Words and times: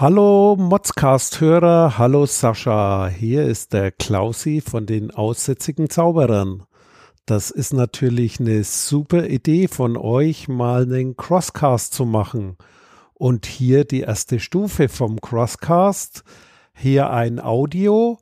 Hallo 0.00 0.54
Modscast-Hörer, 0.56 1.98
hallo 1.98 2.24
Sascha, 2.24 3.08
hier 3.08 3.46
ist 3.46 3.72
der 3.72 3.90
Klausi 3.90 4.60
von 4.60 4.86
den 4.86 5.10
aussätzigen 5.10 5.90
Zauberern. 5.90 6.62
Das 7.26 7.50
ist 7.50 7.72
natürlich 7.72 8.38
eine 8.38 8.62
super 8.62 9.26
Idee 9.26 9.66
von 9.66 9.96
euch, 9.96 10.46
mal 10.46 10.82
einen 10.82 11.16
Crosscast 11.16 11.94
zu 11.94 12.04
machen. 12.04 12.56
Und 13.14 13.44
hier 13.44 13.84
die 13.84 14.02
erste 14.02 14.38
Stufe 14.38 14.88
vom 14.88 15.20
Crosscast, 15.20 16.22
hier 16.76 17.10
ein 17.10 17.40
Audio, 17.40 18.20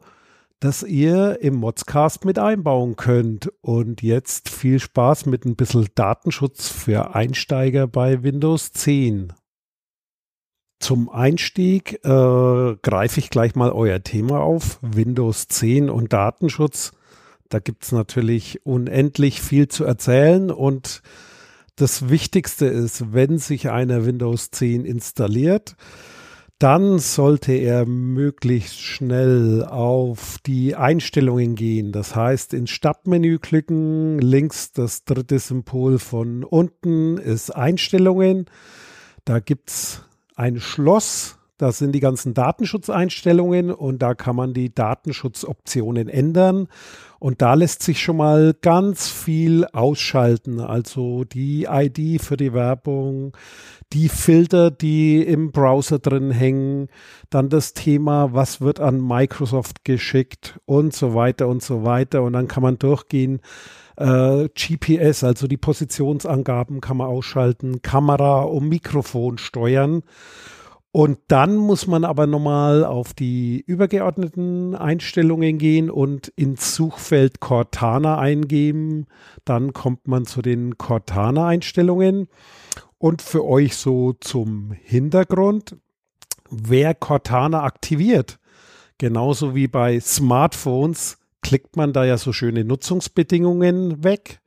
das 0.61 0.83
ihr 0.83 1.43
im 1.43 1.57
Modscast 1.57 2.25
mit 2.25 2.39
einbauen 2.39 2.97
könnt. 2.97 3.53
Und 3.61 4.01
jetzt 4.01 4.49
viel 4.49 4.79
Spaß 4.79 5.27
mit 5.27 5.45
ein 5.45 5.57
bisschen 5.57 5.89
Datenschutz 5.95 6.71
für 6.71 7.15
Einsteiger 7.15 7.87
bei 7.87 8.23
Windows 8.23 8.73
10. 8.73 9.35
Zum 10.87 11.09
Einstieg 11.09 11.95
äh, 12.05 12.77
greife 12.81 13.19
ich 13.19 13.31
gleich 13.31 13.57
mal 13.57 13.73
euer 13.73 14.05
Thema 14.05 14.39
auf, 14.39 14.79
Windows 14.83 15.49
10 15.49 15.91
und 15.91 16.13
Datenschutz. 16.13 16.93
Da 17.49 17.59
gibt 17.59 17.83
es 17.83 17.91
natürlich 17.91 18.65
unendlich 18.65 19.43
viel 19.43 19.67
zu 19.67 19.83
erzählen 19.83 20.53
und 20.53 21.03
das 21.75 22.09
Wichtigste 22.09 22.67
ist, 22.67 23.13
wenn 23.13 23.39
sich 23.39 23.69
einer 23.69 24.07
Windows 24.07 24.53
10 24.53 24.85
installiert, 24.85 25.75
dann 26.61 27.01
sollte 27.01 27.51
er 27.55 27.85
möglichst 27.85 28.81
schnell 28.81 29.65
auf 29.65 30.37
die 30.47 30.77
Einstellungen 30.77 31.57
gehen. 31.57 31.91
Das 31.91 32.15
heißt, 32.15 32.55
ins 32.55 32.71
Startmenü 32.71 33.41
klicken, 33.41 34.21
links 34.21 34.71
das 34.71 35.05
dritte 35.05 35.41
Symbol 35.41 35.99
von 35.99 36.45
unten 36.45 37.19
ist 37.19 37.51
Einstellungen. 37.51 38.47
Da 39.25 39.41
gibt 39.41 39.71
es 39.71 40.07
ein 40.37 40.61
Schloss, 40.61 41.39
das 41.59 41.79
sind 41.79 41.93
die 41.93 42.01
ganzen 42.01 42.35
Datenschutzeinstellungen 42.35 43.71
und 43.71 44.01
da 44.01 44.15
kann 44.15 44.37
man 44.37 44.53
die 44.53 44.75
Datenschutzoptionen 44.75 46.09
ändern. 46.09 46.69
Und 47.19 47.41
da 47.41 47.55
lässt 47.55 47.83
sich 47.83 48.03
schon 48.03 48.19
mal 48.19 48.55
ganz 48.61 49.09
viel 49.09 49.65
ausschalten. 49.73 50.61
Also 50.61 51.25
die 51.25 51.65
ID 51.65 52.21
für 52.21 52.37
die 52.37 52.53
Werbung, 52.53 53.35
die 53.95 54.11
Filter, 54.11 54.71
die 54.71 55.23
im 55.23 55.51
Browser 55.51 55.99
drin 55.99 56.31
hängen, 56.31 56.89
dann 57.31 57.49
das 57.49 57.73
Thema, 57.73 58.35
was 58.35 58.61
wird 58.61 58.79
an 58.79 59.01
Microsoft 59.01 59.83
geschickt 59.83 60.61
und 60.67 60.93
so 60.93 61.15
weiter 61.15 61.49
und 61.49 61.63
so 61.63 61.85
weiter. 61.85 62.23
Und 62.23 62.35
dann 62.35 62.49
kann 62.49 62.63
man 62.63 62.79
durchgehen. 62.79 63.41
Äh, 63.97 64.49
GPS, 64.51 65.25
also 65.25 65.47
die 65.47 65.57
Positionsangaben 65.57 66.81
kann 66.81 66.99
man 66.99 67.09
ausschalten, 67.09 67.83
Kamera 67.83 68.43
und 68.43 68.69
Mikrofon 68.69 69.39
steuern. 69.39 70.03
Und 70.93 71.19
dann 71.29 71.57
muss 71.57 71.87
man 71.87 72.05
aber 72.05 72.27
nochmal 72.27 72.83
auf 72.83 73.13
die 73.13 73.63
übergeordneten 73.67 74.75
Einstellungen 74.75 75.59
gehen 75.59 75.91
und 75.91 76.29
ins 76.29 76.75
Suchfeld 76.75 77.41
Cortana 77.41 78.19
eingeben. 78.19 79.07
Dann 79.45 79.75
kommt 79.75 80.09
man 80.09 80.25
zu 80.25 80.41
den 80.41 80.79
Cortana-Einstellungen. 80.79 82.29
Und 82.97 83.21
für 83.21 83.45
euch 83.45 83.77
so 83.77 84.15
zum 84.15 84.73
Hintergrund, 84.73 85.77
wer 86.49 86.95
Cortana 86.95 87.65
aktiviert, 87.65 88.39
genauso 88.97 89.55
wie 89.55 89.69
bei 89.69 90.01
Smartphones, 90.01 91.19
klickt 91.47 91.77
man 91.77 91.93
da 91.93 92.05
ja 92.05 92.19
so 92.19 92.33
schöne 92.33 92.65
Nutzungsbedingungen 92.65 94.03
weg. 94.03 94.41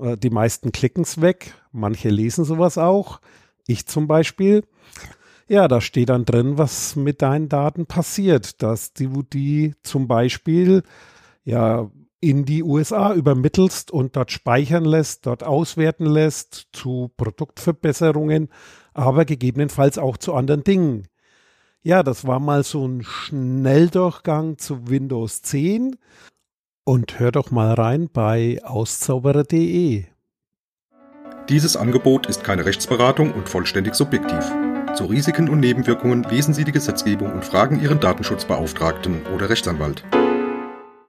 Äh, 0.00 0.16
die 0.16 0.30
meisten 0.30 0.72
klicken 0.72 1.02
es 1.02 1.20
weg, 1.20 1.52
manche 1.70 2.08
lesen 2.08 2.46
sowas 2.46 2.78
auch. 2.78 3.20
Ich 3.66 3.86
zum 3.86 4.06
Beispiel. 4.08 4.64
Ja, 5.48 5.68
da 5.68 5.82
steht 5.82 6.08
dann 6.08 6.24
drin, 6.24 6.56
was 6.56 6.96
mit 6.96 7.20
deinen 7.20 7.50
Daten 7.50 7.84
passiert, 7.84 8.62
dass 8.62 8.94
du 8.94 9.22
die 9.22 9.74
zum 9.82 10.08
Beispiel 10.08 10.82
ja 11.44 11.90
in 12.20 12.46
die 12.46 12.62
USA 12.62 13.12
übermittelst 13.12 13.90
und 13.90 14.16
dort 14.16 14.32
speichern 14.32 14.86
lässt, 14.86 15.26
dort 15.26 15.44
auswerten 15.44 16.06
lässt 16.06 16.68
zu 16.72 17.10
Produktverbesserungen, 17.18 18.48
aber 18.94 19.26
gegebenenfalls 19.26 19.98
auch 19.98 20.16
zu 20.16 20.32
anderen 20.32 20.64
Dingen. 20.64 21.06
Ja, 21.86 22.02
das 22.02 22.26
war 22.26 22.40
mal 22.40 22.64
so 22.64 22.88
ein 22.88 23.02
Schnelldurchgang 23.02 24.56
zu 24.56 24.88
Windows 24.88 25.42
10 25.42 25.96
und 26.84 27.20
hör 27.20 27.30
doch 27.30 27.50
mal 27.50 27.74
rein 27.74 28.08
bei 28.10 28.58
auszauberer.de. 28.64 30.04
Dieses 31.50 31.76
Angebot 31.76 32.24
ist 32.24 32.42
keine 32.42 32.64
Rechtsberatung 32.64 33.32
und 33.32 33.50
vollständig 33.50 33.96
subjektiv. 33.96 34.50
Zu 34.94 35.04
Risiken 35.04 35.50
und 35.50 35.60
Nebenwirkungen 35.60 36.22
lesen 36.22 36.54
Sie 36.54 36.64
die 36.64 36.72
Gesetzgebung 36.72 37.30
und 37.30 37.44
fragen 37.44 37.78
Ihren 37.82 38.00
Datenschutzbeauftragten 38.00 39.26
oder 39.34 39.50
Rechtsanwalt. 39.50 40.04